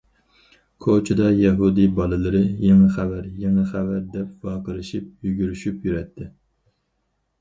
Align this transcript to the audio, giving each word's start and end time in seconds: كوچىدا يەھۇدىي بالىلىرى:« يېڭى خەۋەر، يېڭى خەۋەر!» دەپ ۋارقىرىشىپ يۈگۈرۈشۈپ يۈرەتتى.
كوچىدا 0.85 1.27
يەھۇدىي 1.39 1.89
بالىلىرى:« 1.99 2.41
يېڭى 2.67 2.89
خەۋەر، 2.97 3.29
يېڭى 3.43 3.67
خەۋەر!» 3.75 4.01
دەپ 4.17 4.49
ۋارقىرىشىپ 4.49 5.29
يۈگۈرۈشۈپ 5.31 5.87
يۈرەتتى. 5.91 6.31